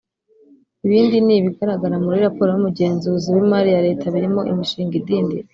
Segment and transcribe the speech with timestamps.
[0.85, 5.47] Ibindi ni ibigaragara muri raporo y’Umugenzuzi w’imari ya Leta birimo imishinga idindira